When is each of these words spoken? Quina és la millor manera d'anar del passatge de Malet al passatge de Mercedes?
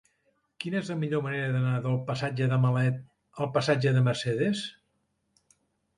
Quina 0.63 0.79
és 0.79 0.87
la 0.91 0.95
millor 1.01 1.21
manera 1.25 1.51
d'anar 1.57 1.75
del 1.83 1.99
passatge 2.09 2.47
de 2.53 2.59
Malet 2.65 2.99
al 3.45 3.53
passatge 3.59 3.95
de 3.99 4.03
Mercedes? 4.11 4.65